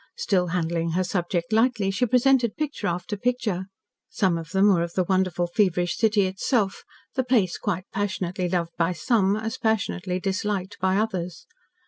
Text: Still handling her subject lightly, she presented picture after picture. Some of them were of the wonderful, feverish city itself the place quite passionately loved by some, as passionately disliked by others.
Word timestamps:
Still 0.17 0.47
handling 0.47 0.93
her 0.93 1.03
subject 1.03 1.53
lightly, 1.53 1.91
she 1.91 2.07
presented 2.07 2.57
picture 2.57 2.87
after 2.87 3.15
picture. 3.15 3.67
Some 4.09 4.35
of 4.35 4.49
them 4.49 4.73
were 4.73 4.81
of 4.81 4.93
the 4.95 5.03
wonderful, 5.03 5.45
feverish 5.45 5.95
city 5.95 6.21
itself 6.25 6.83
the 7.13 7.23
place 7.23 7.55
quite 7.59 7.85
passionately 7.91 8.49
loved 8.49 8.71
by 8.79 8.93
some, 8.93 9.35
as 9.35 9.59
passionately 9.59 10.19
disliked 10.19 10.79
by 10.79 10.97
others. 10.97 11.45